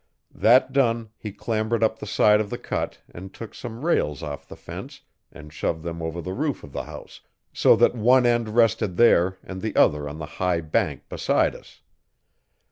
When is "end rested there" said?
8.25-9.37